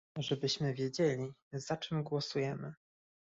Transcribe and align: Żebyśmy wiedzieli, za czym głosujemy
Żebyśmy 0.17 0.73
wiedzieli, 0.73 1.33
za 1.53 1.77
czym 1.77 2.03
głosujemy 2.03 2.73